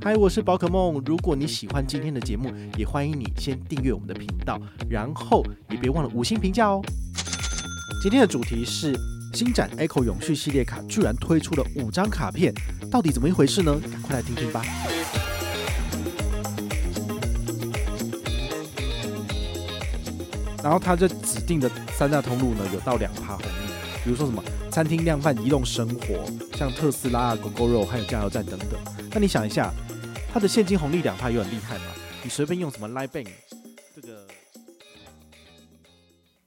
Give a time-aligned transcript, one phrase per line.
[0.00, 1.02] 嗨，我是宝可梦。
[1.04, 4.56] 如果你喜欢今天的节目，也欢迎你先订阅我们的频道，
[4.88, 6.80] 然后也别忘了五星评价哦。
[8.00, 8.96] 今天的主题是
[9.34, 12.54] 星展 Echo 永续系列卡居然推出了五张卡片，
[12.92, 13.76] 到底怎么一回事呢？
[13.90, 14.62] 赶快来听听吧。
[20.62, 23.44] 然后它这指定的三大通路呢，有到两趴红，
[24.08, 26.24] 比如说什么餐厅、量贩、移动生活，
[26.56, 28.70] 像特斯拉、Gogoro，还有加油站等等。
[29.10, 29.70] 那你想一下。
[30.32, 31.84] 它的现金红利两趴有很厉害吗？
[32.22, 33.28] 你随便用什么 Line Bank
[33.94, 34.26] 这个？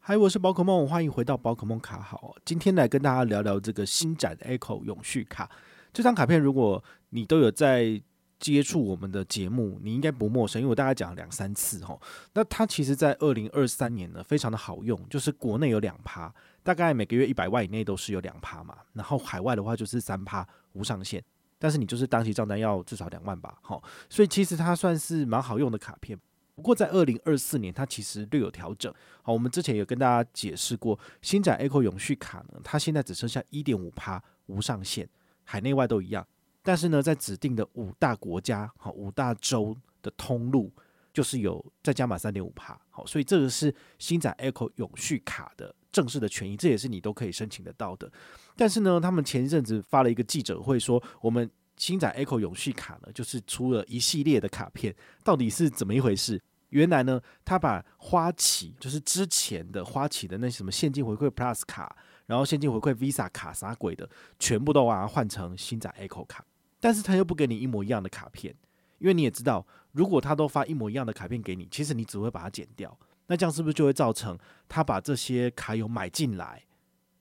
[0.00, 2.34] 嗨，我是宝可梦，欢迎回到宝可梦卡好。
[2.44, 5.48] 今天来跟大家聊聊这个新展 Echo 永续卡
[5.92, 6.40] 这张卡片。
[6.40, 8.02] 如果你都有在
[8.40, 11.96] 接触我们的节目，你应该不陌生，因为我大概讲了两三次哈。
[12.32, 16.32] 那它其实，在二零二三年呢，非常的好用，就是国内有两趴，
[16.64, 21.22] 大概每个月一百万以内都是有两趴嘛，然后海外的话就是三趴无上限。
[21.56, 26.18] 但是你就是当期账单要至少两万吧，好，所以其实它算是蛮好用的卡片。
[26.54, 28.92] 不过在二零二四年，它其实略有调整。
[29.22, 35.08] 好，我们之前有跟大家解释过，新展 Echo 永续卡呢，它现在只剩下一点五趴无上限，
[35.44, 36.26] 海内外都一样。
[36.62, 40.72] 但是呢，在指定的五大国家、好五大洲的通路，
[41.12, 42.78] 就是有再加码三点五趴。
[42.90, 48.10] 好，所以这个是新展 Echo 永续卡的正式的权益，这也是你都可以申请得到的。
[48.56, 56.42] 但是呢，他们前一阵子发了一个记者会，说我们星展 Echo 永续卡呢，就是出了一系列的卡片，到底是怎么一回事？
[56.70, 66.44] 原来呢，他把花旗就是之前的花旗的那什么现金回馈 Plus 卡，然后现金回馈 Visa 卡啥鬼的，全部都把它换成星展 Echo 卡，
[66.80, 68.52] 但是他又不给你一模一样的卡片，
[68.98, 76.64] 因为你也知道，如果他都发一模一样的卡片给你，其实你只会把它剪掉，那这样是不是就会造成他把这些卡友买进来？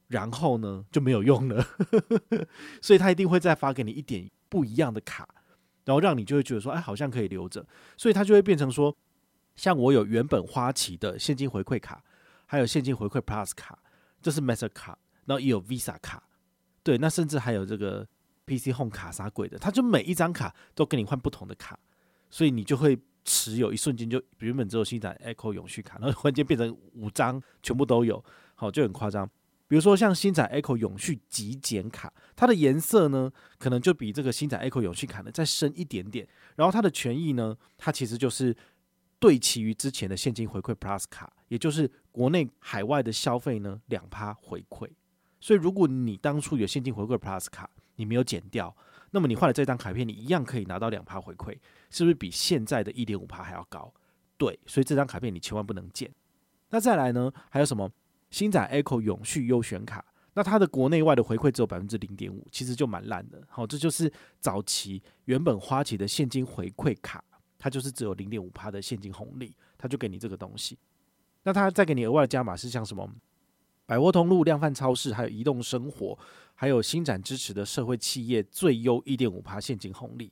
[0.10, 1.66] 然后呢，就没有用了，
[2.82, 5.28] 所以他一定会再发给你一点不一样的卡，
[5.86, 7.66] 然后让你就会觉得说，哎，好像可以留着，
[7.98, 8.95] 所以他就会变成说，
[9.56, 12.04] 像我有原本花旗的现金回馈卡，
[12.45, 13.80] 还有现金回馈 Plus 卡，
[14.22, 16.22] 这是 Master 卡，然后也有 Visa 卡，
[16.83, 18.08] 对，那甚至还有这个
[18.45, 21.80] PC Home 卡啥鬼的，他就每一张卡都给你换不同的卡，
[22.30, 28.23] 所以你就会持有，一瞬间就原本只有新展 Echo 永续卡，然后忽然间变成五张全部都有，
[28.56, 29.30] 好，就很夸张。
[29.67, 36.28] 比如说像新展 Echo 永续极简卡，它的颜色呢，可能就比这个新展 Echo 永续卡呢再深一点点。
[36.56, 38.56] 然后它的权益呢，它其实就是
[39.17, 44.88] 对齐于之前的现金回馈 Plus 卡，也就是国内海外的消费呢两趴回馈。
[45.39, 48.76] 所以如果你当初有现金回馈 Plus 卡，你没有减掉，
[49.14, 51.56] 那么你换了这张卡片，你一样可以拿到两趴回馈，
[51.92, 53.94] 是不是比现在的一点五趴还要高？
[54.38, 56.12] 对，所以这张卡片你千万不能见。
[56.70, 57.90] 那再来呢，还有什么？
[58.32, 60.04] 星展 Echo 永续优选卡，
[60.34, 63.40] 那它的国内外的回馈只有百分之零点五，其实就蛮烂的。
[63.48, 67.24] 好，这就是早期原本花旗的现金回馈卡，
[67.60, 70.80] 它就是只有零点五趴的现金红利，它就给你这个东西。
[71.44, 73.08] 那它再给你额外的加码是像什么
[73.86, 76.17] 百货通路、量贩超市，还有移动生活，
[76.54, 80.32] 还有新展支持的社会企业最优一点五趴现金红利。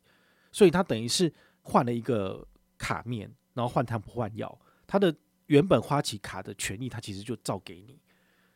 [0.51, 2.47] 所以它等于是换了一个
[2.77, 5.15] 卡面，然后换汤不换药，它的。
[5.47, 7.99] 原本花旗卡的权益，它其实就照给你，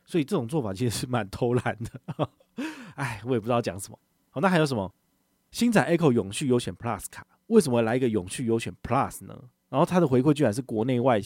[0.06, 2.30] 所以这种做法其实是蛮偷懒的。
[2.96, 4.00] 哎，我也不知道讲什么。
[4.30, 4.90] 好，那还有什么？
[5.52, 9.38] 新展 Echo 永续优选 Plus 卡，为什么来一个永续优选 Plus 呢？
[9.68, 11.20] 然后它的回馈居然是国内外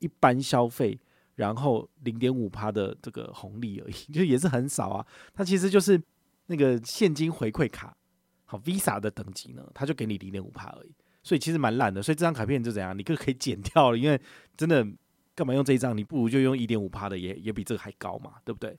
[0.00, 1.00] 一般消费，
[1.36, 5.06] 然后零点五趴的这个红利而已， 就也是很少啊。
[5.32, 5.98] 它其实就是
[6.46, 7.96] 那个现金回馈卡，
[8.44, 10.92] 好 Visa 的等级呢，它就给你零点五趴而已，
[11.22, 12.02] 所以其实蛮烂的。
[12.02, 14.20] 所以这张卡片就怎样，你就可以剪掉了，因为
[14.56, 14.84] 真的。
[15.36, 15.94] 干嘛用这一张？
[15.94, 18.74] 你不如就用一点五趴的也，也比这个还高嘛，对不对？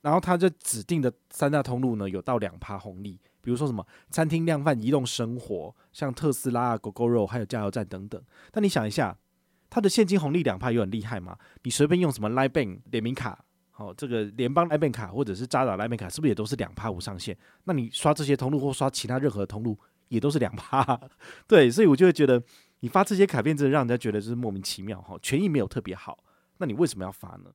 [0.00, 8.18] 然后它这指定的三大通路呢，有到两趴红利，比如说什么餐厅、量贩、移动生活，像特斯拉、Gogoro，还有加油站等等。
[8.50, 9.14] 但你想一下，
[9.70, 11.38] 它的现金红利两趴有很厉害吗？
[11.62, 17.34] 你随便用什么 Line Bank 联名卡，好，这个联邦 Line Bank 卡或者是渣打 Line Bank 卡，是不是也都是两趴无上限？
[17.64, 19.78] 那你刷这些通路或刷其他任何通路，
[20.08, 21.00] 也都是两趴。
[21.48, 22.42] 对，所以我就会觉得。
[22.82, 26.24] 你发这些卡片，真的让人家觉得就是莫名其妙哈，权益没有特别好，
[26.56, 27.50] 那你为什么要发呢？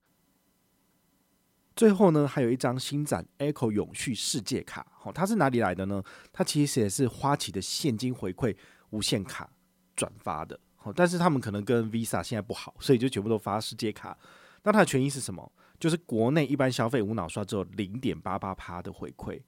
[1.76, 6.04] 最后呢，还有一张新展 Echo 永续世界卡，哈，它是哪里来的呢？
[6.32, 8.56] 它其实也是花旗的现金回馈
[8.92, 9.50] 无限卡
[9.96, 10.60] 转发的，
[10.94, 14.18] 但是他们可能跟 Visa 现在不好，所以就全部都发世界卡。
[14.64, 15.52] 那它的权益是什么？
[15.80, 19.42] 就是国内一般消费无脑刷只有零点八八趴的回馈。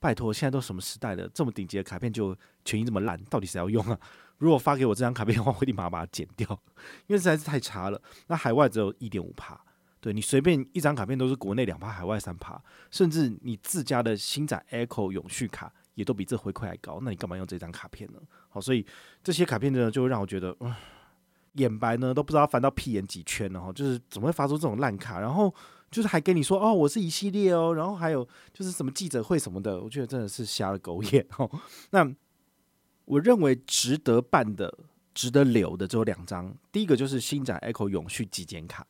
[0.00, 3.98] 拜托，现在都什么时代了，这么顶级的卡片就权益这么烂，到底谁要用啊？
[4.36, 6.48] 如果发给我这张卡片的话，我立马把它剪掉，
[7.06, 8.02] 因为实在是太差了。
[8.26, 9.58] 那海外只有一点五趴，
[10.00, 12.60] 对，你随便一张卡片都是国内两趴，海外三趴，
[12.90, 18.18] 甚至你自家的新展 Echo 永续卡也都比这回馈还高，那你干嘛用这张卡片呢？
[18.48, 18.84] 好，所以
[19.22, 20.74] 这些卡片呢，就让我觉得，嗯，
[21.54, 25.54] 眼白呢都不知道翻到屁眼几圈了哈，就是怎么会发出这种烂卡，然后
[25.90, 31.48] 就是还跟你说哦，我是一系列哦，然后还有就是什么记者会什么的，我觉得真的是瞎了狗眼哦。
[31.90, 32.12] 那
[33.04, 34.76] 我认为值得办的、
[35.14, 38.84] 值得留的只有两张，第一个就是星展 Echo 永续极简卡，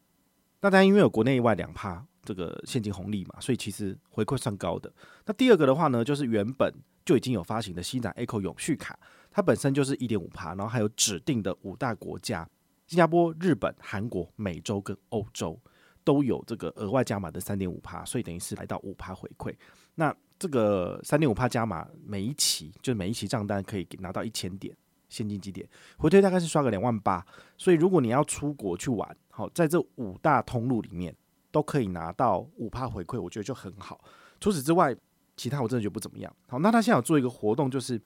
[0.61, 4.91] 那当然因为有国内外两趴这个现金红利嘛，所以其实回馈算高的。
[5.27, 6.73] 那第二个的话呢，就是原本
[7.05, 8.99] 就已经有发行的星展 Echo 永续卡，
[9.31, 12.49] 它本身就是一点五趴，然后还有指定的五大国家：
[12.87, 15.59] 新加坡、日本、韩国、美洲跟欧洲
[16.03, 19.55] 都有这个额外加码的三点五趴，所以等于是来到五趴回馈。
[19.95, 24.77] 那这个三点五趴加码，每一期就是每一期账单可以拿到一千点
[25.09, 25.69] 现金积点，
[25.99, 27.25] 回馈大概是刷个两万八。
[27.57, 31.15] 所以如果你要出国去玩，好，在这五大通路里面。
[31.55, 34.05] 都可以拿到五趴回馈，我觉得就很好。
[34.41, 34.93] 除此之外，
[35.37, 36.37] 其他我真的觉得不怎么样。
[36.49, 38.01] 好，那他现在有做一个活动，就是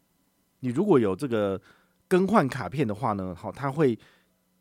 [0.61, 1.61] 你如果有这个
[2.07, 3.99] 更换卡片的话呢，好，他会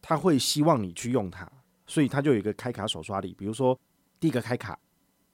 [0.01, 1.49] 他会希望你去用它，
[1.85, 3.33] 所以他就有一个开卡手刷礼。
[3.33, 3.77] 比如说，
[4.19, 4.77] 第一个开卡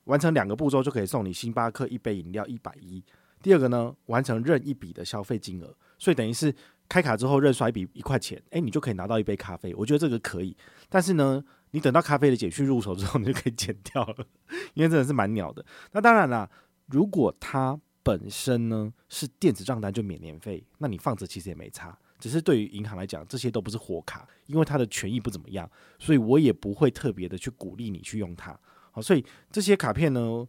[0.05, 3.03] 完成两个步骤就可以送你星巴克一杯饮料一百一。
[3.41, 6.53] 第二个呢，完成任一笔的消费金额，所以等于是
[6.87, 9.73] 开卡之后任刷一笔一块钱，诶，你就可以拿到一杯咖啡。
[9.75, 10.55] 我觉得这个可以，
[10.89, 11.43] 但是呢。
[11.75, 14.15] 你等到咖啡的简讯入手之后，你就可以剪掉了，
[14.75, 15.65] 因为真的是蛮鸟的。
[15.93, 16.47] 那当然啦，
[16.87, 21.97] 如果它本身呢是电子账单就免年费，那你放着其实也没差。
[22.19, 25.69] 只是对于银行来讲，这些都不是活卡，因为它的权益不怎么样，
[25.99, 28.57] 所以我也不会特别的去鼓励你去用它。
[28.91, 30.47] 好，所以这些卡片呢，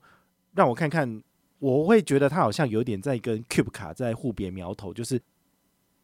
[0.55, 1.21] 让我看看，
[1.59, 5.21] 我会觉得它好像有点在跟 Cube 卡在互别苗头，就是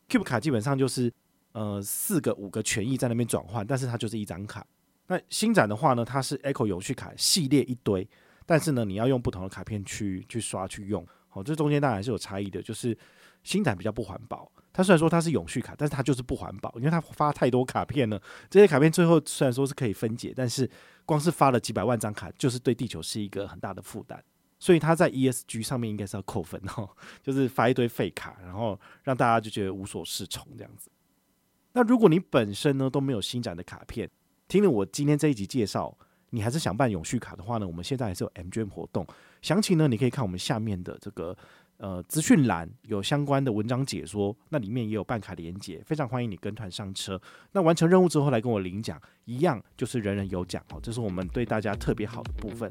[0.08, 1.12] Cube 卡基本上就是
[1.52, 4.66] 呃四个五个权益在那边转换，但是它就是一张卡。
[5.06, 8.08] 那新展的话呢，它是 Echo 永续卡系列一堆，
[8.50, 12.60] 但是呢，你要用不同的卡片去去刷去用，好，这中间当然是有差异的。
[12.60, 12.98] 就是
[13.44, 18.20] 星展比较不环保，它虽然说它是永续卡，但是它就是不环保，因为它发太多卡片了。
[18.50, 20.68] 这些卡片最后虽然说是可以分解，但是
[21.06, 24.20] 光是发了几百万张卡，就是对地球是一个很大的负担。
[24.58, 26.90] 所以它在 ESG 上面应该是要扣分哦，
[27.22, 30.90] 就是发一堆废卡，然后让大家就觉得无所适从这样子。
[31.72, 34.10] 那如果你本身呢都没有星展的卡片，
[34.48, 35.96] 听了我今天这一集介绍，
[36.30, 39.06] 你还是想办永续卡的话呢，我们现在还是有 MGM 活动，
[39.42, 41.36] 详情呢你可以看我们下面的这个
[41.76, 47.20] 呃资讯栏有相关的文章解说，那里面也有办卡连接，非常欢迎你跟团上车。
[47.52, 52.70] 那完成任务之后来跟我领奖，一样就是人人有奖哦，这是我们对大家特别好的部分。